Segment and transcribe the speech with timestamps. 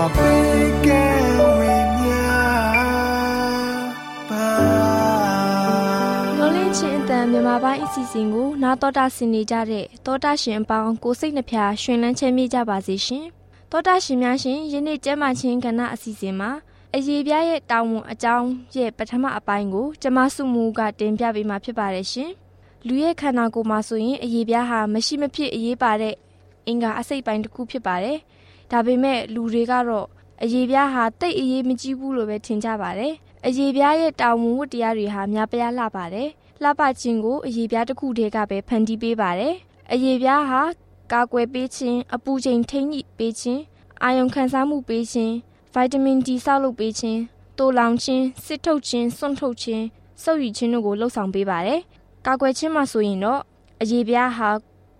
[0.00, 1.04] များစွာပေးကဲ
[1.58, 2.18] ဝေမျှ
[4.28, 4.46] ပါ
[6.38, 13.24] လောလင်းချင်းအတန်မြန်မာပိုင်းအစီအစဉ်ကိုနာတော်တာဆင်နေကြတဲ့တောတာရှင်အပေါင်းကိုစိတ်နှဖျားရှင်လန်းချမ်းမြေ့ကြပါစေရှင်
[13.70, 16.50] တောတာရှင်များရှင်ယနေ့ကျမ်းမာခြင်းကဏ္ဍအစီအစဉ်မှာ
[16.94, 22.30] အရေးပြားရဲ့တောင်းဝန်အကြောင်းရဲ့ပထမအပိုင်းကိုကျမစုမူကတင်ပြပေးမှာဖြစ်ပါတယ်ရှင်
[22.86, 26.14] လူရဲ့ခန္ဓာကိုယ်မှာဆိုရင်အရေးပြားဟာမရှိမဖြစ်အရေးပါတဲ့
[26.66, 28.18] အင်္ဂါအစိတ်ပိုင်းတစ်ခုဖြစ်ပါတယ်
[28.70, 30.06] ဒါပေမဲ့လူတွေကတော့
[30.42, 33.14] အရေးပြားဟာတိတ်အရေးမကြီးဘူးလို့ပဲထင်ကြပါတယ်
[33.46, 36.28] အရေးပြားရဲ့တာဝန်ဝတ္တရားတွေဟာများပြားလှပါတယ်
[36.62, 39.54] လှပခြင်းကိုအရေးပြားတစ်ခုတည်းကပဲဖန်တီးပေးပါတယ်
[39.92, 40.62] အရေးပြားဟာ
[41.12, 43.60] ကာကွယ်ပေးခြင်းအပူချိန်ထိန်းညှိပေးခြင်း
[44.02, 45.34] အာယုံခံစားမှုပေးခြင်း
[45.74, 47.20] ဗိုက်တာမင်ဒီဆောက်လုပ်ပေးခြင်း
[47.58, 49.84] တိုးလောင်ခြင်းစစ်ထုတ်ခြင်းစွန့်ထုတ်ခြင်း
[50.22, 51.80] စုပ်ယူခြင်းတို့ကိုလှုပ်ဆောင်ပေးပါတယ်
[52.26, 53.40] ကာကွယ်ခြင်းမှာဆိုရင်တော့
[53.80, 54.50] အရေးပြားဟာ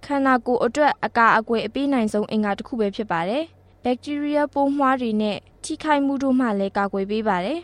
[0.04, 3.44] ခန္ဓာကိုယ်အတွက်အကာအကွယ်အပေးနိုင်ဆုံးအင်္ဂါတစ်ခုပဲဖြစ်ပါတယ်
[3.82, 7.60] ဘက်တီးရီးယားပိုးမွှားတွေနဲ့ထိခိုက်မှုတို့မှလည်းကာကွယ်ပေးပါတယ်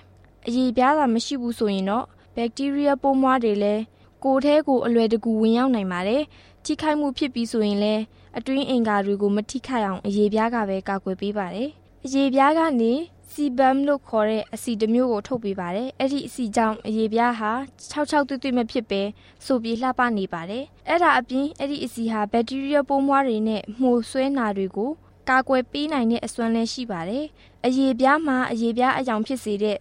[0.47, 2.05] အရေးပြားတာမရှိဘူးဆိုရင်တော့
[2.37, 3.83] ဘက်တီးရီးယားပိုးမွှားတွေလည်း
[4.25, 6.23] ကိုယ်ထဲကိုအလွယ်တကူဝင်ရောက်နိုင်ပါတယ်။
[6.65, 8.03] ထိခိုက်မှုဖြစ်ပြီးဆိုရင်လည်း
[8.39, 11.69] အတွင်းအင်္ဂါတွေကိုမထိခိုက်အောင်အရေးပြားကပဲကာကွယ်ပေးပါတယ်။
[12.05, 12.93] အရေးပြားကနေ
[13.33, 17.51] စီဘမ်လို့ခေါ်တဲ့အဆီတစ်မျိုးကိုထုတ်ပေးပါတယ်။အဲ့ဒီအဆီကြောင့်အရေးပြားဟာ
[17.93, 19.03] 66တွေ့တွေ့မဖြစ်ပဲ
[19.47, 24.91] ဆိုပြီးလှပနေပါတယ်။အဲ့ဒါအပြင်အဲ့ဒီအဆီဟာဘက်တီးရီးယားပိုးမွှားတွေနဲ့မှုဆွဲနာတွေကို
[25.29, 27.25] ကာကွယ်ပေးနိုင်တဲ့အစွမ်းလည်းရှိပါတယ်။
[27.67, 29.79] အရေးပြားမှာအရေးပြားအယောင်ဖြစ်စေတဲ့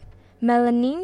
[0.48, 1.00] melanin,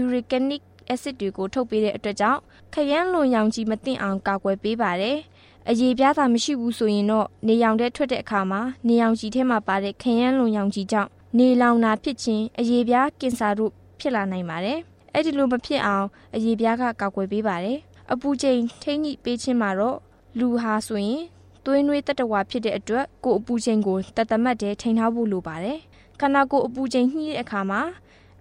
[0.00, 0.62] uricanic
[0.92, 2.40] acid တွေကိုထုတ်ပေးတဲ့အတွက်ကြောင့်
[2.74, 5.16] ခရမ်းလွန်ရောင်ကြီးမသိအောင်ကာကွယ်ပေးပါတယ်။
[5.68, 14.78] အရေးပြားသာမရှိဘူးဆိုရင်တော့နေရောင်တဲ့ထွက်တဲ့အခါမှာနေရောင်ကြီးထဲမှာပါတဲ့ခရမ်းလွန်ရောင်ကြီးကြောင့်နေလောင်တာဖြစ်ခြင်းအရေးပြားကင်ဆာတို့ဖြစ်လာနိုင်ပါတယ်။
[15.14, 17.78] အဲ့ဒီလိုမဖြစ်အောင်အရေးပြားကကာကွယ်ပေးပါတယ်။
[18.12, 19.98] အပူချိန်ထိန်းညှိပေးခြင်းမှာတော့
[20.38, 21.22] လူဟာဆိုရင်
[21.66, 25.78] သွေးနွေးတတဝါဖြစ်တဲ့အတွက်ကိုယ်အပူချိန်ကိုတသက်မှတ်တဲ့ထိန်းထားဖို့လိုပါတယ်။
[26.20, 27.80] ခန္ဓာကိုယ်အပူချိန်ညှိတဲ့အခါမှာ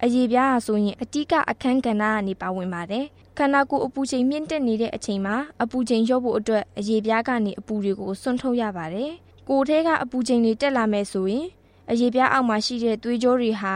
[0.04, 3.06] အရေးပြားဟာဆိုရင်အတိကအခန်းကဏ္ဍကနေပါဝင်ပါတယ်။
[3.38, 9.12] ခန္ဓာကိုယ်အပူချိန်မြင့်တက်နေတဲ့အချိန်မှာအပူချိန်လျော့ဖို့အတွက်အရေးပြားကနေအပူတွေကိုစွန့်ထုတ်ရပါတယ်။
[9.50, 11.46] ကိုယ်ထဲကအပူချိန်တွေတက်လာမယ်ဆိုရင်
[11.92, 13.74] အရေးပြားအောက်မှာရှိတဲ့သွေးကြောတွေဟာ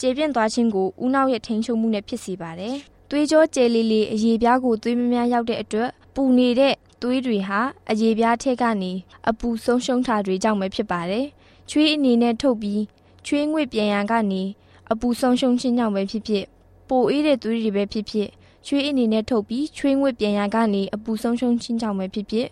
[0.00, 2.74] ကျေပြန့်သွားခြင်းကိုဦးနှောက်ရဲ့ထိန်းချုပ်မှုနဲ့ဖြစ်စေပါတယ်။
[3.10, 7.60] သွေးကြောကျယ်လေးလေးအရေးပြားကိုသွေးမများရောက်တဲ့အတွက်ပူနေတဲ့ သွေးတွေဟာ
[7.90, 8.92] အရေးပြားထက်ကနေ
[9.28, 11.26] အပူဆုံးရှုံးတာတွေကြောင့်ပဲဖြစ်ပါတယ်။
[11.70, 12.82] ချွေးအနေနဲ့ထုတ်ပြီး
[13.26, 14.42] ချွေးငွေ့ပြန်ရန်ကနေ
[14.92, 16.44] အပူဆုံးရှုံးခြင်းကြောင့်ပဲဖြစ်ဖြစ်
[16.88, 18.28] ပိုအေးတဲ့သွေးတွေပဲဖြစ်ဖြစ်
[18.66, 22.48] ချွေးအနေနဲ့ထုတ်ပြီးချွေးငွေ့ပြန်ရန်ကနေအပူဆုံးရှုံးခြင်းကြောင့်ပဲဖြစ်ဖြစ်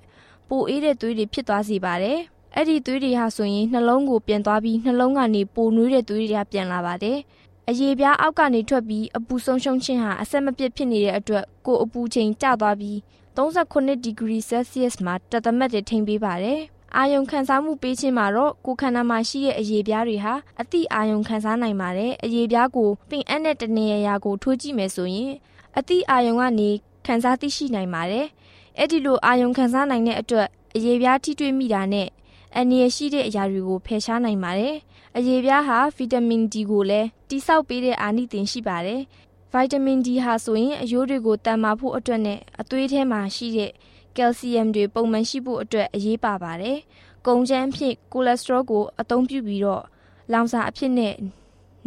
[0.48, 2.18] ပိုအေးတဲ့သွေးတွေဖြစ်သွားစေပါတယ်။
[2.54, 7.18] အဲ့ဒီသွေးတွေဟာဆိုရင်နှလုံးကိုပြန်သွားပြီးနှလုံးကနေပိုနွေးတဲ့သွေးတွေကပြန်လာပါတယ်။
[7.68, 12.98] အရေပြားအောက်ကနေထွက်ပြီးအပူဆုံးရှုံးခြင်းဟာအဆက်မပြတ်ဖြစ်နေတဲ့အတွက်ကိုယ်အပူချိန်ကျသွားပြီး
[13.36, 16.60] 39ဒီဂရီဆဲလ်စီယပ်မှာတသက်မတ်တွေထိန်းပေးပါတယ်။
[16.96, 25.32] အာယုံခံစားမှုပေးခြင်းမှာတော့ကိုယ်ခန္ဓာမှာရှိတဲ့အရေပြားတွေဟာအတိအာယုံခံစားနိုင်ပါတယ်။အရေပြားကိုပင်အပ်တဲ့တနေရာကိုထိုးကြည့်မယ်ဆိုရင်
[25.78, 26.70] အတိအာယုံကနေ
[27.06, 28.26] ခံစားသိရှိနိုင်ပါတယ်။
[28.78, 32.08] အဲ့ဒီလိုအာယုံခံစားနိုင်တဲ့အတွက်အရေပြားထိတွေ့မိတာနဲ့
[32.56, 34.74] အန္တရာယ်ရှိတဲ့အရာတွေကိုဖယ်ရှားနိုင်ပါတယ်။
[35.16, 39.00] အရေပြားဟာဗီတာမင် D ကိုလည်းတိဆောက်ပေးတဲ့အာနိသင်ရှိပါတယ်။
[39.52, 43.70] ဗိုက်တာမင် D ဟာဆိုရင် အရိုးတွေကိုတန်မာဖို့အတွက်နဲ့ အသွေးထဲမှာရှိတဲ့
[44.16, 46.78] ကယ်လ်ဆီယမ်တွေ ပုံမှန်ရှိဖို့အတွက် အရေးပါပါတယ်။
[47.26, 49.84] ကုန်ကြမ်းဖြစ် ကိုလက်စထရောကို အသုံးပြုပြီးတော့
[50.32, 51.14] လောင်စာအဖြစ်နဲ့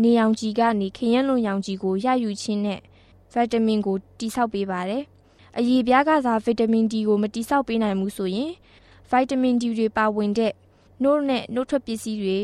[0.01, 2.79] နေရောင်ခြည်ကနေ ခရမ်းလွန်ရောင်ခြည်ကို ရယူခြင်းနဲ့
[3.33, 5.03] ဗီတာမင်ကိုတိဆောက်ပေးပါတယ်။
[5.57, 8.51] အရည်ပြားကသာဗီတာမင် D ကို မတိဆောက်ပေးနိုင်ဘူးဆိုရင်
[9.09, 10.53] ဗီတာမင် D တွေပါဝင်တဲ့
[11.01, 12.39] နှုတ်နဲ့နှုတ်ထွက်ပစ္စည်းတွေ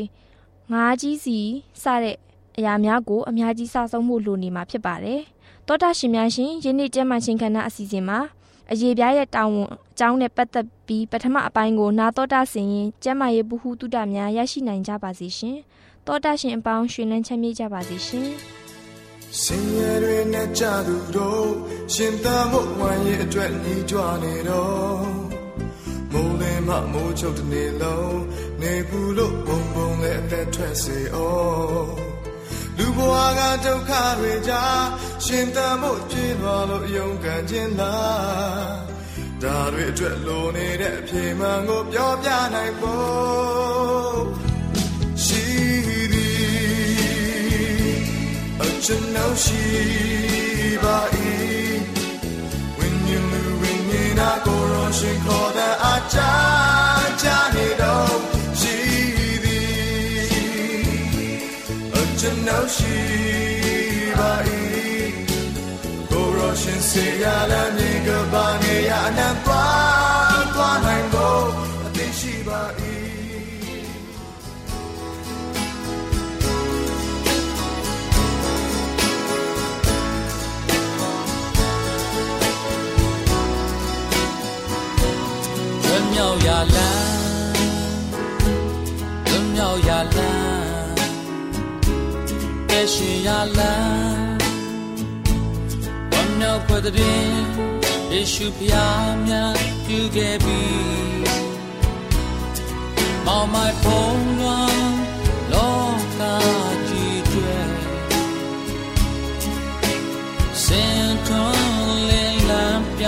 [0.72, 1.38] ငါးကြီးစီ
[1.82, 2.16] စတဲ့
[2.60, 5.20] အရာများကိုအများကြီးစဆုံးမှုလိုနေမှာဖြစ်ပါတယ်။
[5.66, 8.18] တောတာရှင်များရှင်ယနေ့ကျမ်းမာခြင်းခန္ဓာအစီအစဉ်မှာ
[8.70, 15.56] အရေးပြားရဲ့တောင်းဝန်အကြောင်းနဲ့ပတ်သက်ပြီးပထမအပိုင်းကိုနာတော်တာဆင်ရင်ကျမ်းမာရေးပုဟုတုတများရရှိနိုင်ကြပါစေရှင်။
[16.06, 18.28] တောတာရှင်အပေါင်းရှင်လန်းချမ်းမြေ့ကြပါစေရှင်။
[19.42, 21.48] စင်ရယ်တွေနဲ့ကြသူတို့
[21.94, 25.04] ရှင်သာမို့ဝမ်းရဲ့အတွက်ညီကြွနေတော့
[26.12, 28.20] မိုးလင်းမှမိုးချုပ်တဲ့နေလုံး
[28.60, 31.32] နေဘူးလို့ဘုံဘုံနဲ့အသက်ထွက်စေအော
[31.78, 32.19] င်
[32.80, 34.84] လူဘဝကဒုက္ခတွေကြား
[35.24, 38.78] ရှင်သန်ဖို့ကြည်သွားလို့ယုံကန်ခြင်းလား
[39.42, 44.20] ဒါတွေအတွက်လိုနေတဲ့အပြေမှန်ကိုပြောပြနိုင်ဖို့
[45.24, 45.44] ရှိ
[46.12, 47.94] သည်
[48.62, 49.64] အချင်လို့ရှိ
[50.82, 50.98] ပါ၏
[52.76, 54.90] ဝိညာဉ်လူဝိညာဉ်နာကိုရော
[62.76, 63.00] ရှိ
[64.18, 64.32] ပါ၏
[66.10, 71.44] ကိုရောရှင်စေရလာမြေကဘာနေရအနံသွားသွားနိုင်ဖို့
[71.84, 72.62] အသိရှိပါ၏
[86.12, 87.08] မြောက်ရလန်း
[89.54, 90.09] မြောက်ရလန်း
[92.92, 93.28] ရှင်ရ
[93.58, 94.36] လန်း
[96.10, 97.28] ဝမ်းမြောက်ဖွယ်တဲ့
[98.12, 99.54] ယေရှုဖျားများ
[99.86, 100.60] ပြုခဲ့ပြီ
[103.26, 104.80] မောင်မိုင်ဖုံးလွန်
[105.52, 105.80] လော
[106.18, 106.20] က
[106.88, 107.58] ကြီးကျွဲ
[110.64, 113.06] စင်ထွန်းလင်းလန်းပြ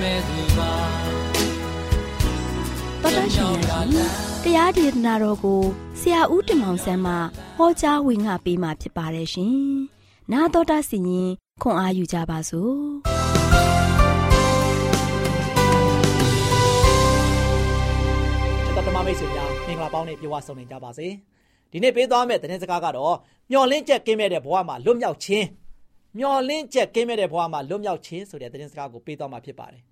[0.00, 0.74] မဲ့သူပါ
[3.02, 3.56] တတရှင်
[4.44, 5.62] တရားဒေသနာတော်ကို
[6.00, 7.14] ဆရာဦးတင်မောင်ဆန်းမှ
[7.60, 9.56] ဟောကြားဝင်ငါပေးมาဖြစ်ပါတယ်ရှင်။
[10.32, 11.30] နာတော်တာစီရင်
[11.62, 12.74] ခွန်အားယူကြပါစို့။
[18.76, 21.06] တတမမိတ်ဆွေများမင်္ဂလာပေါင်းနဲ့ပြေဝဆုံနေကြပါစေ။
[21.72, 23.16] ဒီနေ့ပေးသွားမယ့်သတင်းစကားကတော့
[23.50, 25.46] မျော်လင့်ချက်ကင်းမဲ့တဲ့ဘဝမှာလွတ်မြောက်ခြင်း
[26.18, 29.82] မျော်လင့်ချက်ကင်းမဲ့တဲ့ဘဝမှာလွတ်မြောက်ခြင်းဆိုတဲ့သတင်းစကားကိုပေးသွားမှာဖြစ်ပါတယ်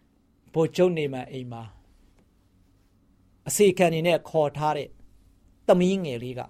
[0.54, 1.62] ။ဘိုလ်ချုပ်နေမန်အိမ်မှာ
[3.48, 4.88] အစီခံနေနဲ့ခေါ်ထားတဲ့
[5.66, 6.42] သမီးငယ်လေးက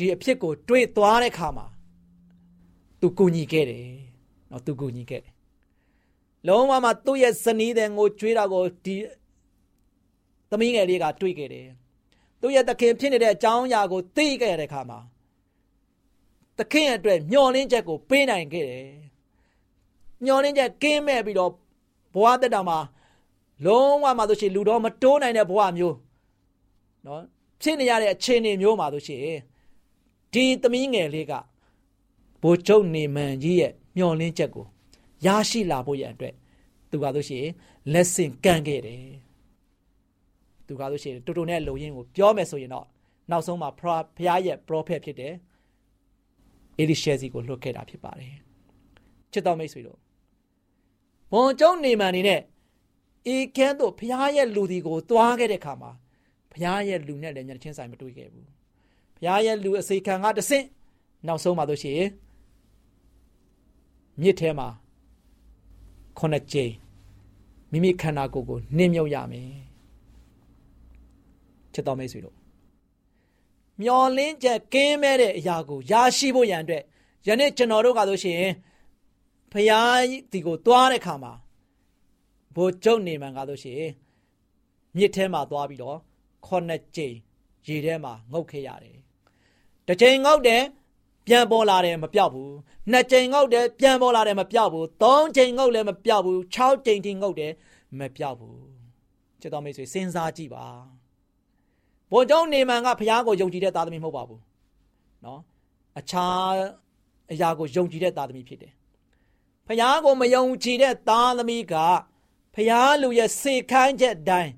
[0.00, 1.66] ဒီအဖြစ်ကိုတွေးသွားတဲ့ခါမှာ
[3.00, 3.86] သူကူညီခဲ့တယ်
[4.50, 5.34] နော်သူကူညီခဲ့တယ်
[6.48, 8.96] လုံးဝမှသူ့ရဲ့ဇနီးတဲ့ငိုကြွေးတာကိုဒီ
[10.50, 11.68] သမီးငယ်လေးကတွေးခဲ့တယ်
[12.40, 15.00] သူ့ရဲ့သခင်ဖြစ်နေတဲ့အကြောင်းအရာကိုသိခဲ့တဲ့ခါမှာ
[16.58, 18.88] သခင်အတွက်မျှော်လင့်ချက်ကိုပေးနိုင်ခဲ့တယ်
[20.24, 21.52] မျှော်လင့်ချက်ကင်းမဲ့ပြီးတော့
[22.14, 22.78] ဘဝတက်တာမှာ
[23.66, 25.96] လုံးဝမှဆိုရှင်လူတော်မတိုးနိုင်တဲ့ဘဝမျိုး
[27.06, 27.20] နော်
[27.62, 29.40] ဖြစ်နေရတဲ့အခြေအနေမျိုးမှာဆိုရှင်
[30.32, 31.32] ဒီသမီးငယ်လေးက
[32.42, 34.66] ဘိုးချုပ်နေမန်ကြီးရဲ့မျှော်လင့်ချက်ကို
[35.26, 36.34] ရရှိလာဖို့ရန်အတွက်
[36.90, 37.46] သူကဆိုရှင်
[37.92, 39.04] လက်ဆင့်ကမ်းခဲ့တယ်
[40.66, 42.86] သူကဆိုရှင်တူတူနဲ့လုံရင်းကိုပြောမယ်ဆိုရင်တော့
[43.30, 45.34] နောက်ဆုံးမှာဖျားရဲ့ prophet ဖြစ်တယ်
[46.78, 48.34] အေလိရှဲစီကိုလွှတ်ခဲ့တာဖြစ်ပါတယ်
[49.32, 49.98] ချစ်တော်မိတ်ဆွေတို့
[51.32, 52.40] ဘုံကျုံနေမန်နေနဲ့
[53.26, 55.90] အေကဲတို့ဖျားရဲ့လူဒီကို သွားခဲ့တဲ့ခါမှာ
[56.54, 58.59] ဖျားရဲ့လူနဲ့လည်းညချင်းဆိုင်မတွေ့ခဲ့ဘူး
[59.22, 60.64] ဘုရားရဲ့လူအစိခံကတဆင့်
[61.26, 62.10] နောက်ဆုံးပါလို့ရှိရင်
[64.20, 64.68] မြစ်ထဲမှာ
[66.18, 66.72] ခုနှစ်ကြိမ်
[67.70, 69.50] မိမိခန္ဓာကိုယ်ကိုနှင်းမြုပ်ရမယ်
[71.72, 72.36] ချစ်တော်မိတ်ဆွေတို့
[73.80, 76.82] မျော်လင့်ချက်ကင်းမဲ့တဲ့အရာကိုရရှိဖို့ရန်အတွက်
[77.26, 78.42] ယနေ့ကျွန်တော်တို့ကဆိုရှင်
[79.52, 79.80] ဖရာ
[80.32, 81.32] ဒီကိုသွားတဲ့ခါမှာ
[82.54, 83.92] ဘိုးကျုပ်နေမှန်ကားလို့ရှိရင်
[84.96, 85.98] မြစ်ထဲမှာသွားပြီးတော့
[86.46, 87.16] ခုနှစ်ကြိမ်
[87.66, 88.98] ရေထဲမှာငုတ်ခဲ့ရတယ်
[89.87, 90.63] တစ်ချိန်ငေါက်တယ်
[91.27, 92.53] ပြန်ပေါ်လာတယ်မပြောက်ဘူး
[92.91, 97.51] နှစ်ချိန်ငေါက်တယ်ပြန်ပေါ်လာတယ်မပြောက်ဘူးသုံးချိန်ငေါက်လည်းမပြောက်ဘူး6ချိန်ထိငေါက်တယ်
[97.99, 98.59] မပြောက်ဘူး
[99.41, 100.65] ချစ်တော်မိတ်ဆွေစဉ်းစားကြည့်ပါ
[102.11, 104.41] ဘုံကျောင်းနေမန်ကဘုရားကိုယုံကြည်တဲ့သားသမီးမဟုတ်ပါဘူး
[105.23, 105.39] เนาะ
[105.99, 106.53] အခြား
[107.31, 108.73] အရာကိုယုံကြည်တဲ့သားသမီးဖြစ်တယ်
[109.67, 111.75] ဘုရားကိုမယုံကြည်တဲ့သားသမီးက
[112.55, 114.51] ဘုရားလူရဲ့စေခိုင်းချက်အတိုင်း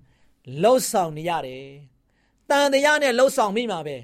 [0.62, 1.68] လှုပ်ဆောင်နေရတယ်
[2.50, 3.98] တန်တရားနဲ့လှုပ်ဆောင်မိမှာပဲ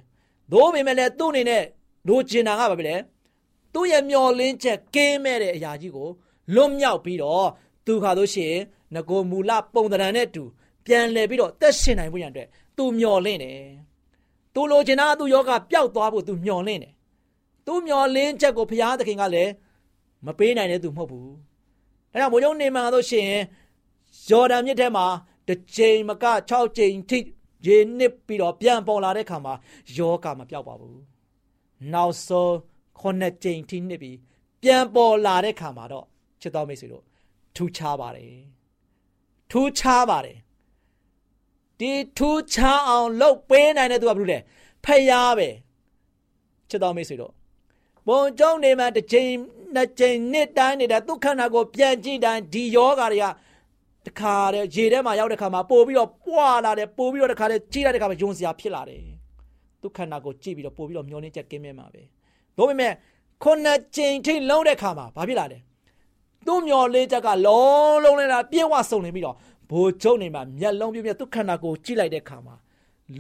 [0.52, 1.64] သို့ပေမဲ့လည်းသူ့အနေနဲ့
[2.09, 2.97] လိုချင်တာကဘာပဲလဲ
[3.75, 6.09] သူ့ရဲ့မျောလင်းချက်ကင်းမဲ့တဲ့အရာကြီးကို
[6.55, 7.47] လွတ်မြောက်ပြီးတော့
[7.87, 8.62] သူခါလို့ရှိရင်
[8.95, 10.43] ငကိုမူလပုံတရံနဲ့တူ
[10.87, 13.59] ပြန်လဲပြီးတော့သက်ရှင်နိုင်ဖို့ရန်အတွက်သူမျော်လင့်တယ်
[14.55, 16.93] သူလိုချင်တာသူယောဂပျောက်သွားဖို့သူမျော်လင့်တယ်
[17.67, 19.52] သူမျော်လင့်ချက်ကိုဘုရားသခင်ကလည်း
[20.26, 21.31] မပေးနိုင်တဲ့သူမဟုတ်ဘူး
[22.12, 23.31] ဒါကြောင့်ဘုရားနေမှာဆိုရှင်
[24.28, 25.07] ဂျော်ဒန်မြစ်ထဲမှာ
[25.49, 27.19] တစ်ချိန်မက6ချိန်ထိ
[27.67, 29.55] ရေနစ်ပြီးတော့ပြန်ပေါ်လာတဲ့ခါမှာ
[29.97, 30.99] ယောဂမပျောက်ပါဘူး
[31.93, 32.55] နောက်ဆုံး
[33.00, 34.17] ခုနှစ်ကြိမ်ထိနှစ်ပြီး
[34.62, 36.07] ပြန်ပေါ်လာတဲ့ခါမှာတော့
[36.41, 37.05] ချစ်တော်မိတ်ဆွေတို့
[37.57, 38.33] ထူးခြားပါတယ်
[39.50, 40.38] ထူးခြားပါတယ်
[41.81, 44.38] ဒီထူးခြားအောင်လုပ်ပေးနိုင်တဲ့သူကဘာလို့လဲ
[44.85, 45.49] ဖယားပဲ
[46.69, 47.33] ချစ်တော်မိတ်ဆွေတို့
[48.09, 49.31] ဘုံကျုံနေမှတစ်ချိန်
[49.75, 53.27] နှစ်ချိန်နှစ်တိုင်းနေတဲ့ဒုက္ခနာကိုပြန်ကြည့်တိုင်းဒီယောဂါတွေက
[54.09, 59.03] တခါတည်းရေထဲမှာရောက်တဲ့ခါမှာပို့ပြီးတော့ပွာလာတယ်ပို့ပြီးတော့တခါတည်းကြည့်လိုက်တဲ့ခါမှာယုံစရာဖြစ်လာတယ်
[59.83, 62.03] ဒုက္ခနာကိုကြည့်ပြီးတော့ပို့ပြီးတော့မျောလင်းချက်ကင်းမြဲမှာပဲ
[62.57, 62.93] ဒါပေမဲ့
[63.43, 65.59] ခုနှစ်ကြိမ်ထိလုံးတဲ့ခါမှာဘာဖြစ်လာလဲ
[66.47, 69.37] သူ့မျောလေးချက်ကလုံးလုံးလေးလာပြေဝဆုံနေပြီးတော့
[69.71, 72.55] ဘိုးကျုံနေမှာမျက်လုံးပြပြသူ့ခန္ဓာကိုကြည့်လိုက်တဲ့ခါမှာ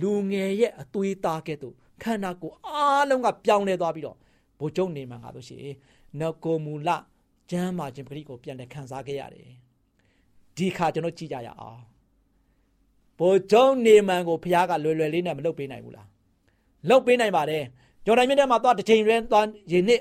[0.00, 4.16] လူငယ်ရဲ့အသွေးသားကဲ့သို့ခန္ဓာကိုအားလုံးကပြောင်းလဲသွားပြီးတော့
[4.58, 5.56] ဘိုးကျုံနေမှာငါတို့ရှိ
[6.20, 6.90] နကိုမူလ
[7.50, 9.48] ကျမ်းမာခြင်းပရိကိုပြန်လဲခံစားခဲ့ရတယ်
[10.58, 11.80] ဒီခါကျွန်တော်ကြည့်ကြရအောင်
[13.18, 16.06] ဘိုးကျုံနေမှန်ကိုဘုရားကလွယ်လွယ်လေးနဲ့မလုပ်ပေးနိုင်ဘူးလား
[16.88, 17.64] လုပ်ပေးနိုင်ပါတယ်
[18.04, 20.00] ဂျော်ဒန်မြစ်ထဲမှာသွားတစ်ချိန်ရဲသွားရေနစ်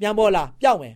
[0.00, 0.94] ပြန်ပေါ်လာပျောက်မယ်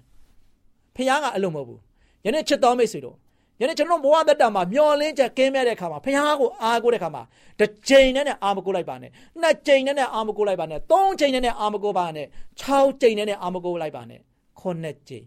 [0.95, 1.81] ဖခင်ကအလုံးမဟုတ်ဘူး
[2.25, 3.17] ယနေ့ချစ်တော်မိတ်ဆွေတို့
[3.61, 7.23] ယနေ့ကျွန်တော်ဘဝသက်တာမှာမျောလင်းချက်ကင်းမဲ့တဲ့ခါမှာဖခင်ကိုအားကိုးတဲ့ခါမှာ
[7.61, 12.27] တစ်ချိန်နဲ့အားမကိုးလိုက်ပါနဲ့နှစ်ချိန်နဲ့အားမကိုးလိုက်ပါနဲ့သုံးချိန်နဲ့အားမကိုးပါနဲ့
[12.61, 12.65] ၆
[13.01, 14.21] ချိန်နဲ့အားမကိုးလိုက်ပါနဲ့
[14.61, 15.25] ခုနှစ်ချိန်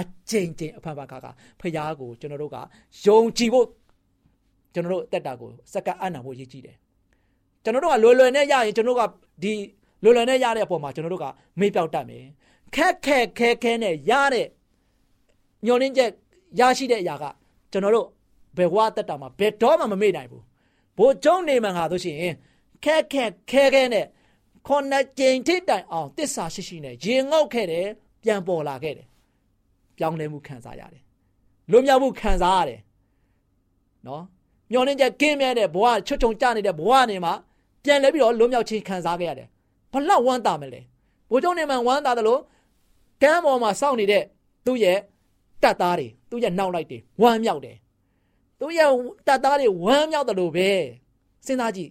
[0.00, 1.30] အချိန်ချင်းအဖန်ဖန်ခါခါ
[1.60, 2.56] ဖခင်ကိုကျွန်တော်တို့က
[3.04, 3.66] ယုံကြည်ဖို့
[4.74, 6.76] ကျွန်တော်တို့အသက်တာကိုစက္ကအနံဖို့ရည်ကြည်တယ်
[7.64, 9.10] ကျွန်တော်တို့ကလွယ်လွယ်နဲ့ရရင်ကျွန်တော်တို့က
[9.42, 9.52] ဒီ
[10.02, 11.26] လွယ်လွယ်နဲ့ရတဲ့အပေါ်မှာကျွန်တော်တို့က
[11.60, 12.24] မေ့ပြောက်တတ်မယ်
[12.74, 14.46] ခက်ခက်ခဲခဲနဲ့ရတဲ့
[15.66, 16.10] ညှော်နှင်းချက်
[16.60, 17.24] ရရှိတဲ့အရာက
[17.72, 18.06] ကျွန်တော်တို့
[18.56, 20.42] ဘယ်ဝါတက်တာမှာဘယ်တော့မှမမေ့နိုင်ဘူး
[20.98, 22.16] ဘိုးကျုံနေမှန်ဟာဆိုရှင်
[22.84, 24.06] ခက်ခက်ခဲခဲနဲ့
[24.66, 27.86] ခုနှစ်ကြိမ်ထိတိုင်အောင်တစ္ဆာရှိရှိနဲ့ရေငုတ်ခဲ့တယ်
[28.22, 29.06] ပြန်ပေါ်လာခဲ့တယ်
[30.00, 31.02] ပြောင်းလဲမှုခံစားရတယ်
[31.70, 32.80] လွတ်မြောက်မှုခံစားရတယ်
[34.06, 34.22] နော်
[34.72, 37.32] မျောနှင်းချက်ကင်းမြဲတဲ့ဘဝချွတ်ချုံကြနေတဲ့ဘဝနေမှာ
[37.84, 39.48] ပြန်လဲပြီးတော့လွတ်မြောက်ခြင်းခံစားခဲ့ရတယ်
[39.92, 40.80] ဘလောက်ဝမ်းသာမလဲ
[41.30, 42.40] ဘိုးကျုံနေမှန်ဝမ်းသာတယ်လို့
[43.22, 44.24] ကမ်းပေါ်မှာစောင့်နေတဲ့
[44.66, 44.98] သူ့ရဲ့
[45.62, 47.76] တပ်သားတွေသူ့ရဲ့နောက်လိုက်တွေဝမ်းမြောက်တယ်
[48.60, 48.90] သူ့ရဲ့
[49.26, 50.68] တပ်သားတွေဝမ်းမြောက်တယ်လို့ပဲ
[51.46, 51.90] စဉ်းစားကြည့်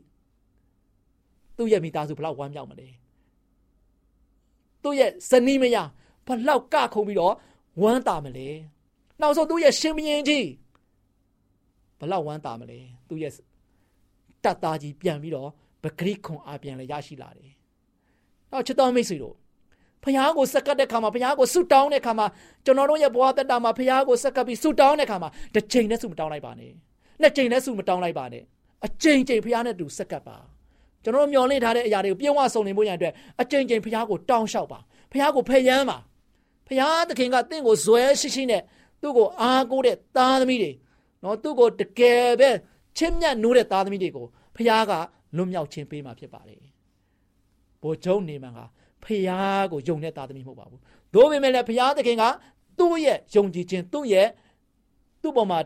[1.58, 2.88] သူ့ရဲ့မိသားစုဘလောက်ဝမ်းမြောက်မလဲ
[4.84, 5.90] သူ့ရဲ့ဇနီးမယား
[6.28, 7.34] ဘလောက်ကခုံပြီးတော့
[7.82, 8.50] ဝမ်းသာမလဲ
[9.22, 10.48] နောက်ဆုံးသူ့ရဲ့ရှင်ဘရင်ကြီး
[12.00, 13.34] ဘလောက်ဝမ်းသာမလဲသူ့ရဲ့
[14.44, 15.50] တပ်သားကြီးပြန်ပြီးတော့
[15.84, 17.52] ပဂရိခွန်အားပြန်လဲရရှိလာတယ်။
[18.52, 19.36] နောက်ချစ်တော်မိတ်ဆွေတို့
[20.04, 22.28] ဖခင်ကိုစက္ကပ်တဲ့ခါမှာဖခင်ကိုဆုတောင်းတဲ့ခါမှာ
[22.66, 26.72] ကျွန်တော်တို့ရဲ့ဘဝတက်တာမှာဖခင်ကိုစက္ကပ်ပြီးဆုတောင်းတဲ့ခါမှာတစ်ချိန်နဲ့ဆုမတောင်းလိုက်ပါနဲ့။
[27.22, 28.44] နှစ်ချိန်နဲ့ဆုမတောင်းလိုက်ပါနဲ့။
[28.86, 30.38] အချိန်ချိန်ဖခင်နဲ့တူစက္ကပ်ပါ။
[31.04, 34.80] ကျွန်တော်တို့မျှော်လင့်ထားတဲ့အရာတွေကိုပြည့်ဝစုံလင်ဖို့ရန်အတွက်အချိန်ချိန်ဖခင်ကိုတောင်းလျှောက်ပါ။
[35.12, 35.98] ဖခင်ကိုဖယမ်းပါ။
[36.70, 38.62] ဖခင်သခင်ကတင့်ကိုဇွဲရှိရှိနဲ့
[39.02, 40.72] သူ့ကိုအားကိုးတဲ့သားသမီးတွေ
[41.24, 42.50] နော်သူ့ကိုတကယ်ပဲ
[42.98, 44.94] ချစ်မြတ်နိုးတဲ့သားသမီးတွေကိုဖခင်က
[45.38, 46.62] လွတ်မြောက်ခြင်းပေးမှာဖြစ်ပါတယ်။
[47.82, 48.60] ဘိုလ်ချုပ်နေမှန်က
[49.04, 49.24] ဖခင်
[49.72, 50.80] ကိုယုံတဲ့သားသမီးမဟုတ်ပါဘူး။
[51.14, 52.24] သို့ပေမဲ့လည်းဖခင်သခင်က
[52.80, 54.28] သူ့ရဲ့ယုံကြည်ခြင်းသူ့ရဲ့
[55.22, 55.60] သူ့ပေါ်မှာ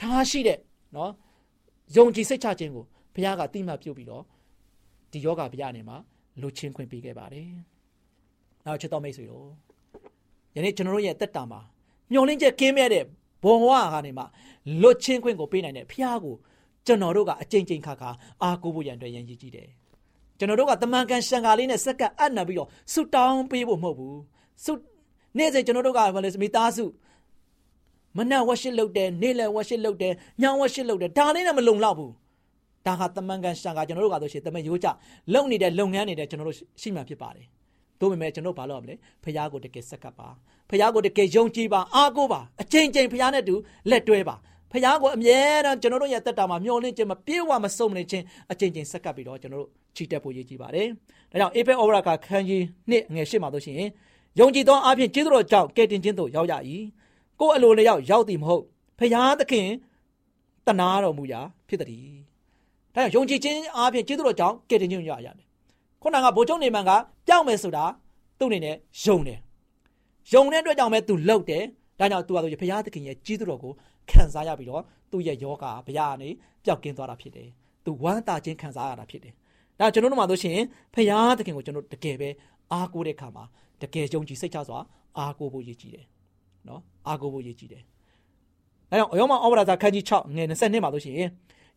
[0.00, 0.58] ထားရှိတဲ့
[0.96, 1.12] နော်
[1.96, 4.24] ယုံကြည်စိတ်ချခြင်းကိုဘုရားကတိမှတ်ပြုတ်ပြီးတော့
[5.12, 5.96] ဒီယောဂဘုရားနေမှာ
[6.40, 7.50] လှုပ်ချင်းခွင့်ပေးခဲ့ပါတယ်။
[8.66, 9.69] နောက်ချစ်တော်မိတ်ဆွေတို့
[10.56, 11.60] ယနေ့ကျွန်တော်တို့ရဲ့တက်တာမှာ
[12.12, 13.04] မျောလင်းချက်ကင်းမဲ့တဲ့
[13.42, 14.26] ဘုံဝါကနေမှာ
[14.82, 16.34] လွတ်ချင်းခွင့်ကိုပေးနိုင်တဲ့ဘုရားကို
[16.86, 18.10] ကျွန်တော်တို့ကအကြိမ်ကြိမ်ခါခါ
[18.42, 19.68] အားကိုးဖို့ရန်အတွက်ရည်ရည်ကြည့်တယ်။
[20.38, 24.16] ကျွန်တော်တို့ကတမန်ကန်ရှန်ကာလေးနဲ့စက္ကပ်အပ်နှံပြီးတော့ဆုတောင်းပေးဖို့မဟုတ်ဘူး။
[24.64, 24.72] ဆု
[25.38, 26.84] နေ့စဉ်ကျွန်တော်တို့ကဘာလဲမိသားစု
[28.16, 32.10] မနက်ဝရှိလုပ်တယ်နေ့လယ်ဝရှိလုပ်တယ်ညဝရှိလုပ်တယ်ဒါလေးနဲ့မလုံလောက်ဘူး။
[32.86, 34.88] ဒါဟာတမန်ကန်ရှန်ကာကျွန်တော်တို့ကဆိုရှင်တမန်ရိုးကြ
[35.34, 37.46] လုံနေတဲ့လုပ်ငန်းနေတဲ့ကျွန်တော်တို့ရှိမှဖြစ်ပါတယ်။
[38.00, 40.28] သို့ပေမဲ့ကျွန်တော်ဘာလုပ်ရမလဲဖះကိုတကယ်စက္ကပ်ပါ
[40.70, 43.54] ဖះကိုတကယ်ယုံကြည်ပါအားကိုးပါအချိန်ချင်းဖះနဲ့တူ
[43.90, 44.36] လက်တွဲပါ
[44.72, 50.86] ဖခင်ကိုအမြဲတမ်းကျွန်တော်တို့ရဲ့တက်တာမှာမျောလင့်ခြင်းမပြေဝမစုံမနေခြင်းအချိန်ချင်းဆက်ကပ်ပြီးတော့ကျွန်တော်တို့ချီတက်ဖို့ရည်ကြည်ပါတယ်။
[51.30, 53.90] ဒါကြောင့်အေဖက်ဩဝါဒကခန်းကြီးနှစ်ငယ်ရှစ်မှာတို့ရှိရင်
[54.38, 56.54] ယုံကြည်သောအဖြစ်ကျေးဇူးတော်ကြောင့်ကယ်တင်ခြင်းသို့ရောက်ရ၏။
[57.40, 58.64] ကိုယ်အလိုလျောက်ရောက်သည်မဟုတ်
[58.98, 59.68] ဖခင်သခင်
[60.66, 62.14] တနာတော်မူရာဖြစ်သည်။
[62.94, 65.46] ဒါကြောင့်ယုံကြည်ခြင်းအဖြစ်ကျေးဇူးတော်ကြောင့်ကယ်တင်ခြင်းရရတယ်။
[66.02, 66.90] ခုနကဗိုလ်ချုပ်နေမန်က
[67.26, 67.84] ပြောင်းမယ်ဆိုတာ
[68.38, 69.38] သူ့အနေနဲ့ယုံတယ်။
[70.32, 71.62] ယုံတဲ့အတွက်ကြောင့်ပဲသူလှုပ်တယ်။
[71.98, 73.72] ဒါကြောင့်သူကဆိုဘုရားသခင်ရဲ့ကျေးဇူးတော်ကို
[74.10, 76.28] ခံစားရပြီးတော့သူ့ရဲ့ယောဂဘုရားကနေ
[76.64, 77.48] ပျောက်ကင်းသွားတာဖြစ်တယ်။
[77.84, 79.32] သူဝမ်းသာခြင်းခံစားရတာဖြစ်တယ်။
[79.78, 80.58] ဒါကျွန်တော်တို့မှဆိုရှင်
[80.94, 82.28] ဘုရားသခင်ကိုကျွန်တော်တကယ်ပဲ
[82.72, 83.44] အားကိုးတဲ့ခါမှာ
[83.82, 84.78] တကယ်ယုံကြည်စိတ်ချစွာ
[85.18, 86.06] အားကိုးဖို့ရည်ကြည်တယ်။
[86.68, 87.82] နော်အားကိုးဖို့ရည်ကြည်တယ်။
[88.90, 91.16] အဲကြောင့်ယောမဩဝါဒစာခန်းကြီး6ငွေ22မှာဆိုရှင်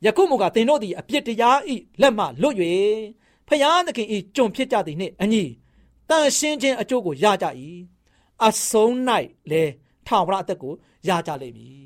[0.05, 2.55] ယခုမူကားသင်တို့သည်အပြစ်တရားဤလက်မှလွတ်၍
[3.47, 5.43] ဖျားသခင်ဤကြုံဖြစ်ကြသည်နှင့်အညီ
[6.09, 7.45] တန်ရှင်းခြင်းအကျိုးကိုရကြ၏
[8.47, 8.91] အဆုံး၌
[9.51, 9.63] လဲ
[10.07, 10.73] ထောင်ပရအသက်ကို
[11.07, 11.83] ရကြလိမ့်မည်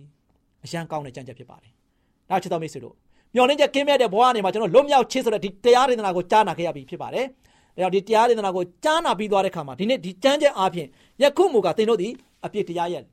[0.64, 1.72] အရန်ကောင်းတဲ့ကြံချက်ဖြစ်ပါတယ်။
[2.30, 2.96] နောက်ချစ်တော်မိတ်ဆွေတို့
[3.36, 7.26] မျော်လင့်ချက်ကင်းမဲ့တဲ့ဘဝကနေမှာကျွန်တော်လွတ်မြောက်ခြင်းဆိုတဲ့ဒီတရားဒေသနာကိုကြားနာခဲ့ရပြီဖြစ်ပါတယ်။
[7.76, 10.88] အဲတော့ဒီတရားဒေသနာကိုကြားနာပြီးသွားတဲ့ခါမှာဒီနေ့ဒီကြမ်းချက်အားဖြင့်
[11.22, 12.10] ယခုမူကသင်တို့ဒီ
[12.46, 13.04] အပြစ်တရားရဲ့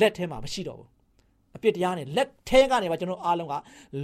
[0.00, 0.88] လက်ထဲမှာမရှိတော့ဘူး။
[1.56, 3.54] အပြစ်တရားနဲ့လက်ထဲကနေမှာကျွန်တော်အားလုံးက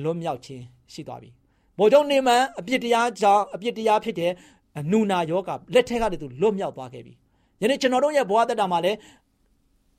[0.04, 0.62] လွတ်မြောက်ခြင်း
[0.92, 1.30] ရှိသွားပြီ။
[1.78, 4.32] ဘိုလ်ချုပ်နေမန်အပြစ်တရားကြောင့်အပြစ်တရားဖြစ်တဲ့
[4.90, 7.12] နူနာယောဂလက်ထဲကနေသူလွတ်မြောက်သွားခဲ့ပြီ။
[7.62, 8.98] ယနေ့ကျွန်တော်တို့ရဲ့ဘဝတက်တာမှာလည်း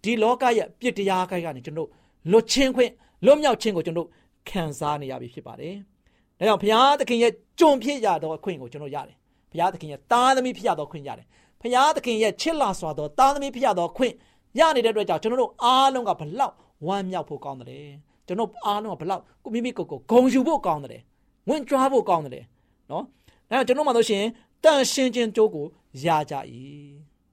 [0.03, 1.89] ဒီလောကရဲ့ပြစ်တရားခိုက်ကနေကျွန်တော်
[2.31, 2.91] လွတ်ချင်းခွင့်
[3.25, 4.07] လွတ်မြောက်ခြင်းကိုကျွန်တော်
[4.49, 5.73] ခံစားနေရပြီဖြစ်ပါတယ်။
[6.37, 9.15] ဒါကြောင့်ဘုရားသခင်ရဲ့ကြုံဖြစ်ရသောအခွင့်ကိုကျွန်တော်ရတယ်။
[9.51, 11.27] ဘုရားသခင်ရဲ့သားသမီးဖြစ်ရသောအခွင့်ရတယ်။
[11.61, 14.13] ဘုရားသခင်ရဲ့ချစ်လာစွာသောသားသမီးဖြစ်ရသောအခွင့်
[14.59, 16.53] ရနေတဲ့အတွက်ကြောင့်ကျွန်တော်တို့အားလုံးကဘလောက်
[16.87, 17.87] ဝမ်းမြောက်ဖို့ကောင်းတယ်။
[18.27, 21.03] ကျွန်တော်အားလုံးကဘလောက်ကိုမိမိကိုယ်ကိုဂုဏ်ယူဖို့ကောင်းတယ်။
[21.49, 22.45] ဝင်ကြွားဖို့ကောင်းတယ်
[22.91, 23.03] နော်။
[23.51, 24.23] ဒါကြောင့်ကျွန်တော်မှဆိုရှင်
[24.63, 25.65] တန်ရှင်းခြင်းကြိုးကို
[26.03, 26.35] ရကြ၏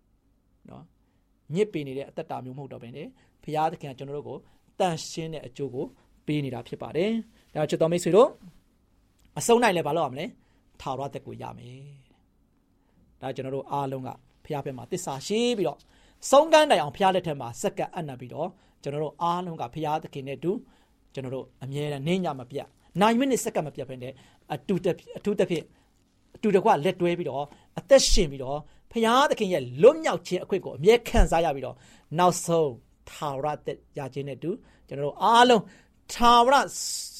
[0.69, 0.85] ။နော်
[1.55, 3.07] ညစ်ပေနေတဲ့အသက်တာမျိုးမဟုတ်တော့ဘဲနဲ့
[3.43, 4.39] ဘုရားသခင်ကကျွန်တော်တို့ကို
[4.81, 5.85] တန်ရှင်းတဲ့အကျိုးကို
[6.27, 7.11] ပေးနေတာဖြစ်ပါတယ်။
[7.55, 8.29] ဒါချစ်တော်မိတ်ဆွေတို့
[9.39, 10.27] အဆုံးနိုင်လဲဘာလို့ရမလဲ။
[10.81, 11.85] ထာဝရသက်ကိုရမယ်။
[13.21, 14.11] ဒါကျွန်တော်တို့အားလုံးက
[14.45, 15.79] ဘုရားဘက်မှာတစ္ဆာရှိပြီးတော့
[16.31, 18.49] ဆုံးကန်းတိုင်အောင်ဘုရားလက်ထက်မှာစက္ကပ်အပ်နှံပြီးတော့
[18.83, 20.53] ကျွန်တော်တို့အားလုံးကဘုရားသခင်နဲ့တူ
[21.15, 22.69] ကျွန်တော်တို့အမြဲတမ်းနေညမပြတ်
[23.01, 24.09] နိုင်မိနစ်စက္ကပ်မပြတ်ဖ ೇನೆ
[24.55, 24.87] အတူတ
[25.19, 25.65] အထူးတစ်ဖြစ်
[26.37, 27.45] အတူတကွလက်တွဲပြီးတော့
[27.79, 28.59] အသက်ရှင်ပြီးတော့
[28.93, 31.77] ဖရာသခင်ရဲ့လွတ်မြောက်ခြင်းအခွင့်ကိုအမြဲခံစားရပြီးတော့
[32.19, 32.71] နောက်ဆုံး
[33.11, 34.51] ထာဝရသက်ရခြင်းနဲ့တူ
[34.89, 35.63] ကျွန်တော်တို့အားလုံး
[36.13, 36.55] ထာဝရ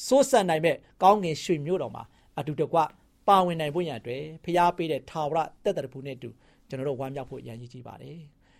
[0.07, 2.03] စိုးစံနိုင်မဲ့ကောင်းငင်ရွှေမြို့တော်မှာ
[2.39, 2.79] အတူတကွ
[3.29, 6.29] ပါဝင်နိုင်ဖို့ရန်အတွက်ဖရာပေးတဲ့ထာဝရသက်တရဖူနဲ့တူ
[6.69, 8.19] ကျွန်တော်တို့ဝမ်းမြောက်ဖို့ရန်ကြီးကြီးပါတယ်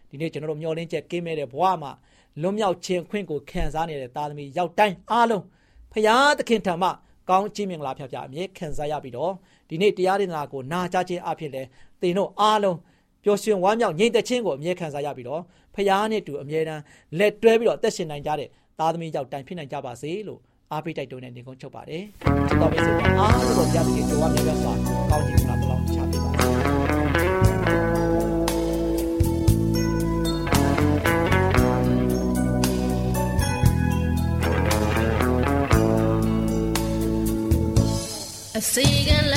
[0.09, 1.93] ဒီနေ့ကျွန်တော်တို့မျှော်လင့်ချက်ကင်းမဲ့တဲ့ဘဝမှာ
[2.43, 5.45] လွတ်မြောက်ခြင်းခွင့်ကိုခံစားနေတဲ့သားသမီးရောက်တိုင်းအားလုံး
[5.95, 6.89] ဖရာသခင်ထံမှ
[7.31, 9.33] ကောင်းချီးမင်္ဂလာဖျားဖျားအမြဲခံစားရပြီးတော့
[9.69, 11.63] ဒီနေ့တရားဒေသနာကိုနာကြားခြင်းအဖြစ်လဲ
[12.01, 12.79] သင်တို့အားလုံး
[13.25, 15.43] ပျော်ရွှင်ဝမ်းမြောက်ငြိမ်သက်ခြင်းကိုအမြဲခံစားရပြီးတော့
[15.75, 16.83] ဖခင်နဲ့တူအမြဲတမ်း
[17.19, 20.41] လက်တွဲပြီးတော့အသက်ရှင်နိုင်ကြတဲ့သားသမီးကြောင့်တိုင်ဖြစ်နိုင်ကြပါစေလို့
[20.73, 22.03] အားပေးတိုက်တွန်းတဲ့နေကုန်းချုပ်ပါတယ်။
[22.49, 24.73] ချစ်တော်မိတ်ဆွေများအားလုံးကိုကြားပြီးကြိုးဝါများများစွာ
[25.11, 25.84] ကောင်းချီးမင်္ဂလာတစ်
[38.57, 39.31] A second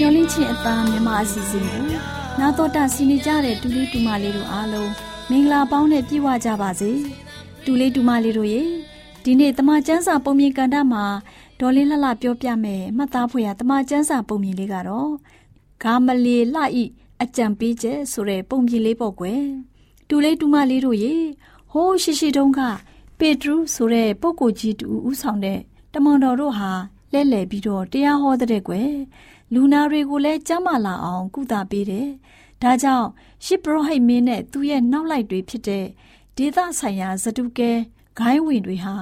[0.00, 1.82] မျော်လင့်ခြင်းအသားမြမအစီအစဉ်ကို
[2.38, 4.90] နာတော်တာစီနေကြတဲ့တူလေးတူမလေးတို့အားလုံး
[5.30, 6.90] မင်္ဂလာပေါင်းနဲ့ပြည့်ဝကြပါစေ
[7.64, 8.62] တူလေးတူမလေးတို့ရေ
[9.24, 11.04] ဒီနေ့တမချန်းစာပုံမြင်ကန်တာမှာ
[11.60, 15.10] ဒေါ်လေးလှလှပြောပြမယ်မှတ်သားဖွယ်ရတမချန်းစာပုံမြင်လေးကတော့
[15.82, 16.84] ဂါမလီလှဤ
[17.22, 19.40] အကြံပေးချက်ဆိုတဲ့ပုံမြင်လေးပေါ့ကွယ်
[20.08, 21.14] ဒတူလေးတူမလေးတို့ရေ
[21.72, 22.60] ဟိုးရှိရှိတုန်းက
[23.18, 25.58] ပေတရုဆိုတဲ့ပုဂ္ဂိုလ်ကြီးတူဦးဆောင်တဲ့
[25.92, 26.70] တမန်တော်တို့ဟာ
[27.12, 28.90] လဲလှယ်ပြီးတော့တရားဟောတဲ့ကွယ်
[29.54, 32.08] လူနာတွေကိုလည်းကြမ်းမာလာအောင် ကုသပေးတယ်။
[32.62, 33.08] ဒါကြောင့်
[33.44, 35.86] ရှစ်ပရောဟိတ်မင်းနဲ့သူ့ရဲ့နောက်လိုက်တွေဖြစ်တဲ့
[36.36, 37.70] ဒေသဆိုင်ရာဇတုကဲ
[38.18, 38.94] ဂိုင်းဝင်တွေဟာ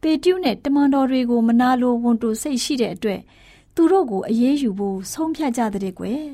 [0.00, 3.20] ပေတရုနဲ့တမန်တော်တွေကိုမနာလိုဝန်တိုစိတ်ရှိတဲ့အတွက်
[3.74, 6.24] သူတို့ကိုအေးအေးယူဖို့ဆုံးဖြတ်ကြတဲ့ကွယ်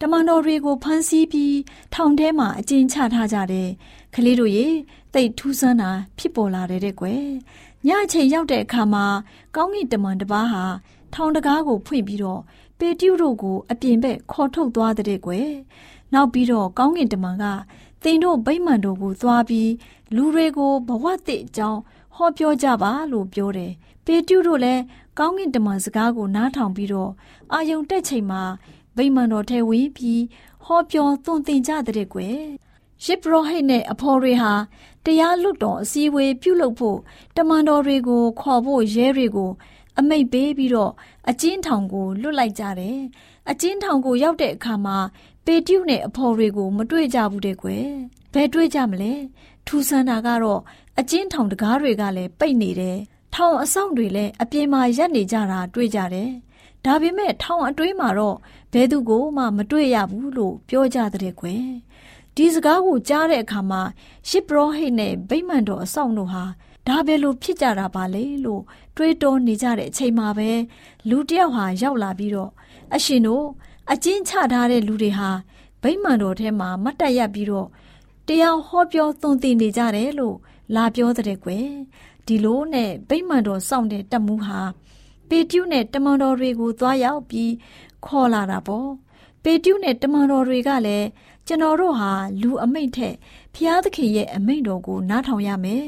[0.00, 1.56] တမန်တော်တွေကိုဖမ်းဆီးပြီး
[1.94, 3.68] ထောင်ထဲမှာအကျဉ်းချထားကြတယ်
[4.14, 4.66] ကလေးတို့ရေ
[5.14, 7.24] တိတ်ထူးဆန်းတာဖြစ်ပေါ်လာတယ်တဲ့ကွယ်
[7.86, 9.04] ညအချိန်ရောက်တဲ့အခါမှာ
[9.56, 10.64] ကောင်းကင်တမန်တစ်ပါးဟာ
[11.14, 12.40] ထောင်တကားကိုဖွင့်ပြီးတော့
[12.78, 15.50] ပေတရုတို့ကိုအပြင်ဘက်ခေါ်ထုတ်သွားတဲ့ကွယ်
[16.12, 17.44] နောက်ပြီးတော့ကောင်းကင်တမန်က
[18.02, 19.70] သင်တို့ဗိမ္မာန်တို့ကိုသွားပြီး
[20.14, 21.80] လူတွေကိုဘဝသစ်အကြောင်း
[22.14, 23.72] ဟောပြောကြပါလို့ပြောတယ်
[24.04, 24.82] ပေတရုတို့လည်း
[25.18, 27.10] ကောင်းကင်တမန်စကားကိုနားထောင်ပြီးတော့
[27.52, 28.42] အာယုံတက်ချိန်မှာ
[28.96, 30.22] ဗိမာန်တော်ထဲဝင်ပြီး
[30.64, 32.38] ဟောပြောသွန်သင်ကြတဲ့ကွယ်
[33.04, 34.52] ရစ်ပရောဟိတ်နဲ့အဖော်တွေဟာ
[35.04, 36.98] တရားလွတ်တော်အစည်းအဝေးပြုလုပ်ဖို့
[37.36, 39.50] တမန်တော်တွေကိုခေါ်ဖို့ရဲတွေကို
[39.98, 40.92] အမိတ်ပေးပြီးတော့
[41.30, 42.98] အကျဉ်းထောင်ကိုလွတ်လိုက်ကြတယ်
[43.50, 44.96] အကျဉ်းထောင်ကိုရောက်တဲ့အခါမှာ
[45.44, 47.86] ပေတျုနဲ့အဖော်တွေကိုမတွေ့ကြဘူးတဲ့ကွယ်
[48.32, 49.12] ဘယ်တွေ့ကြမလဲ
[49.66, 50.60] ထူဆန်းတာကတော့
[50.98, 52.98] အကျဉ်းထောင်တကားတွေကလည်းပိတ်နေတယ်
[53.34, 56.30] ထောင်အဆောင်တွေလည်းအပြင်မှာရပ်နေကြတာတွေ့ကြတယ်။
[56.84, 58.36] ဒါပေမဲ့ထောင်အတွင်းမှာတော့
[58.72, 61.64] ဘယ်သူကိုမှမတွေ့ရဘူးလို့ပြောကြတဲ့ကွယ်။
[62.36, 63.82] ဒီစကားကိုကြားတဲ့အခါမှာ
[64.28, 66.44] ရှစ်ပရောဟိတ်နဲ့ဗိမာန်တော်အဆောင်တို့ဟာ
[66.86, 68.62] ဒါပဲလို့ဖြစ်ကြတာပါလေလို့
[68.96, 70.50] တွေးတောနေကြတဲ့အချိန်မှာပဲ
[71.08, 72.50] လူတယောက်ဟာရောက်လာပြီးတော့
[72.94, 73.44] အရှင်တို့
[73.92, 75.30] အကျဉ်းချထားတဲ့လူတွေဟာ
[75.82, 77.68] ဗိမာန်တော်ထဲမှာမတ်တက်ရပြီးတော့
[78.26, 80.36] တရားဟောပြောသွန်သင်နေကြတယ်လို့
[80.74, 81.68] လာပြောတဲ့ကွယ်
[82.26, 84.60] ဒီလိုနဲ့ဗိမာန်တော်စောင့်တဲ့တမှုဟာ
[85.28, 87.52] ပေတျုနဲ့တမန်တော်တွေကိုသွားရောက်ပြီး
[88.06, 88.90] ခေါ်လာတာပေါ့
[89.42, 91.06] ပေတျုနဲ့တမန်တော်တွေကလည်း
[91.46, 93.14] ကျွန်တော်တို့ဟာလူအမိန့်ထက်
[93.54, 95.86] ဖျားသခင်ရဲ့အမိန့်တော်ကိုနားထောင်ရမယ်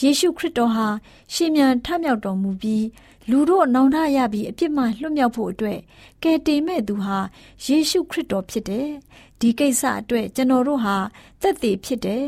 [0.00, 0.86] ယေရှုခရစ်တော်ဟာ
[1.32, 2.86] ရှင်မြန်ထမြောက်တော်မူပြီး
[3.30, 5.78] လူတို့နောင်တရပြီးအပြစ်မှလွတ်မြောက်ဖို့အတွက်
[6.22, 7.18] ကယ်တင်မဲ့သူဟာ
[7.64, 8.88] ယေရှုခရစ်တော်ဖြစ်တယ်
[9.40, 10.96] ဒီကိစ္စအတွက်ကျွန်တော်တို့ဟာ
[11.40, 12.24] သက်သေဖြစ်တယ်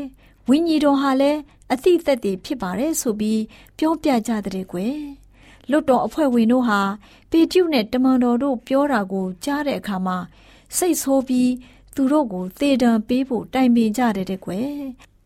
[0.47, 1.39] ဝိညာဉ်တော်ဟာလည်း
[1.71, 3.41] အသည့်သက်တည်ဖြစ်ပါတယ်ဆိုပြီး
[3.77, 4.97] ပြောပြကြတဲ့ကွယ်
[5.69, 6.81] လွတ်တော်အဖွဲ့ဝင်တို့ဟာ
[7.31, 10.17] ပေတျုနဲ့တမန်တော်တို့ပြောတာကိုကြားတဲ့အခါမှာ
[10.77, 11.49] စိတ်ဆိုးပြီး
[11.95, 14.69] သူတို့ကိုသေဒဏ်ပေးဖို့တိုင်ပင်ကြတဲ့ကွယ်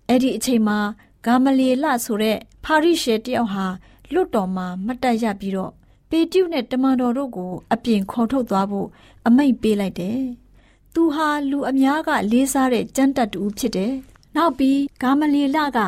[0.08, 0.80] အဲ့ဒီအချိန်မှာ
[1.26, 3.66] ဂါမလီလဆိုတဲ့ဖာရိရှဲတယောက်ဟာ
[4.14, 5.74] လွတ်တော်မှာမတ်တက်ရပြီးတော့
[6.10, 8.88] ပေတျုနဲ့တမန်တော်တို့ကိုအပြင်ခေါ်ထုတ်သွားဖို့
[9.28, 10.20] အမိန့်ပေးလိုက်တယ်။
[10.94, 13.94] သူဟာလူအများကလေးစားတဲ့ကြမ်းတက်တူဖြစ်တယ်။
[14.36, 15.80] နောက်ပြီးဂါမလီလက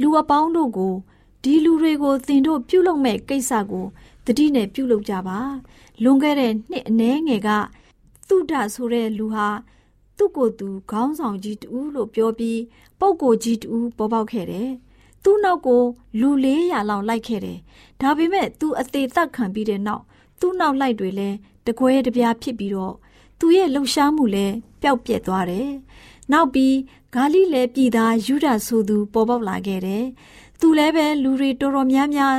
[0.00, 0.94] လူအပေါင်းတို့ကို
[1.42, 3.86] ဒီလူတွေကိုသင်တို့ပြုလုပ်မဲ့ကိစ္စကို
[4.26, 5.38] တတိနဲ့ပြုလုပ်ကြပါ
[6.02, 7.50] လွန်ခဲ့တဲ့နှစ်အနည်းငယ်က
[8.28, 9.48] သုဒဆိုတဲ့လူဟာ
[10.16, 12.60] သူ့ကိုယ်သူခေါင်းဆောင်ကြီးတူလို့ပြောပြီး
[13.00, 14.70] ပုပ်ကိုကြီးတူပေါ်ပေါက်ခဲ့တယ်
[15.24, 15.82] သူ့နောက်ကို
[16.20, 17.58] လူ400လောက်လိုက်ခဲ့တယ်
[18.00, 20.02] ဒါပေမဲ့သူအသေးသက်ခံပြီးတဲ့နောက်
[20.40, 22.94] သူ့နောက်လိုက်တွေလည်းတကွဲတပြားဖြစ်ပြီးတော့
[23.38, 25.70] သူရဲ့လှုပ်ရှားမှုလည်းပျောက်ပြက်သွားတယ်
[26.32, 26.74] နောက်ပြီး
[27.14, 30.04] ဂါလိလဲပြည်သားယူဒဆိုသူပေါ်ပေါက်လာခဲ့တယ်။
[30.60, 32.36] သူလည်းပဲလူတွေတော်တော်များများ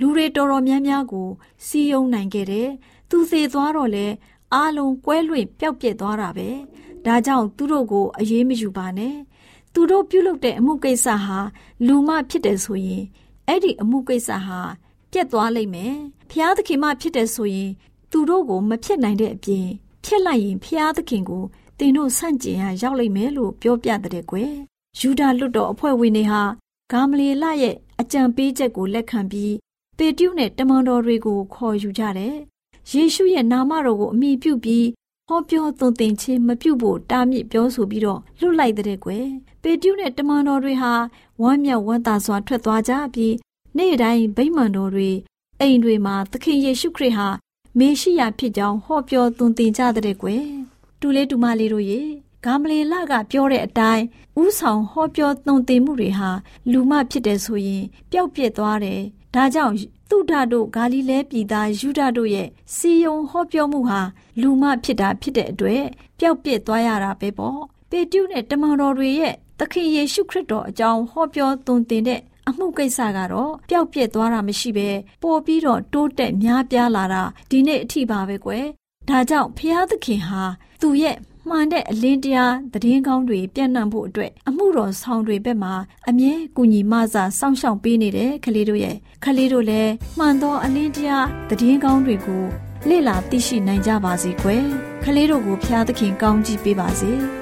[0.00, 1.28] လူတွေတော်တော်များများကို
[1.66, 2.68] စီယုံနိုင်ခဲ့တယ်။
[3.10, 4.06] သူသေသွားတော့လေ
[4.54, 6.48] အားလုံးကွဲလွင့်ပျောက်ပြက်သွားတာပဲ။
[7.06, 9.16] ဒါကြောင့်သူတို့ကိုအေးမယူပါနဲ့။
[9.72, 11.38] သူတို့ပြုလုပ်တဲ့အမှုကိစ္စဟာ
[11.86, 13.02] လူမဖြစ်တယ်ဆိုရင်
[13.48, 14.60] အဲ့ဒီအမှုကိစ္စဟာ
[15.12, 15.94] ပြက်သွားလိမ့်မယ်။
[16.30, 17.70] ဖျားသခင်မဖြစ်တယ်ဆိုရင်
[18.10, 19.66] သူတို့ကိုမဖြစ်နိုင်တဲ့အပြင်
[20.04, 21.44] ဖြစ်လိုက်ရင်ဖျားသခင်ကို
[21.78, 24.52] တင်တို့ဆန့်ကျင်ရရောက်လိမ့်မယ်လို့ပြောပြတဲ့ကွယ်
[24.98, 26.42] ယူဒာလွတ်တော်အဖွဲ့ဝင်တွေဟာ
[26.92, 29.54] ဂါမလီလရဲ့အကြံပေးချက်ကိုလက်ခံပြီး
[29.98, 32.36] ပေတျုနဲ့တမန်တော်တွေကိုခေါ်ယူကြတယ်
[32.90, 34.86] ယေရှုရဲ့နာမတော်ကိုအမိပြုပြီး
[35.28, 39.26] ဟောပြောသွန်သင်ခြင်းမပြုဖို့တားမြစ်ပြောဆိုပြီးတော့လွတ်လိုက်တဲ့ကွယ်
[39.62, 40.92] ပေတျုနဲ့တမန်တော်တွေဟာ
[41.42, 43.34] ဝမ်းမြောက်ဝမ်းသာစွာထွက်သွားကြပြီး
[43.76, 45.10] နေ့တိုင်းဗိမာန်တော်တွေ
[45.60, 47.28] အိမ်တွေမှာသခင်ယေရှုခရစ်ဟာ
[47.78, 50.44] မေရှိယဖြစ်ကြောင်းဟောပြောသွန်သင်ကြတဲ့ကွယ်
[51.00, 52.00] တူလေးတူမလေးတို့ရေ
[52.44, 54.04] ဂါမလီလကပြောတဲ့အတိုင်း
[54.42, 56.30] ဥဆောင်ဟောပြောသွန်သင်မှုတွေဟာ
[56.70, 59.00] လူမဖြစ်တယ်ဆိုရင်ပျောက်ပြက်သွားတယ်။
[59.34, 59.74] ဒါကြောင့်
[60.12, 64.00] သုဒတို့ဂါလိလဲပြည်သားယူဒတို့ရဲ့စီယုံဟောပြောမှုဟာ
[64.40, 65.84] လူမဖြစ်တာဖြစ်တဲ့အတွက်
[66.18, 67.58] ပျောက်ပြက်သွားရတာပဲပေါ့။
[67.90, 74.88] ပေတျုနဲ့တမန်တော်တွေရဲ့သခင်ယေရှုခရစ်တော်အကြောင်းဟောပြောသွန်သင်တဲ့အမှုကိစ္စကတော့ပျောက်ပြက်သွားတာမရှိပဲ
[75.22, 78.66] ပို့ပြီးတော့တိုးတက်များပြားလာတာဒီနေ့အထိပါပဲကွယ်
[79.08, 80.42] ဒါကြောင့်ဖျားသခင်ဟာ
[80.80, 81.16] သူရဲ့
[81.48, 85.74] မှန်တဲ့အလင်းတရားသတင်းကောင်းတွေပြန့်နှံ့ဖို့အတွက်အမှုတော်ဆောင်တွေဘက်မှာ
[86.08, 92.44] အမြဲကူညီမဆာစောင့်ရှောက်ပေးနေတဲ့ကလေးတို့ရဲ့ကလေးတို့လည်းမှန်သောအလင်းတရားသတင်းကောင်းတွေကို
[92.88, 94.64] လေ့လာသိရှိနိုင်ကြပါစေကွယ်
[95.04, 97.41] ကလေးတို့ကိုဖျားသခင်ကောင်းကြီးပေးပါစေ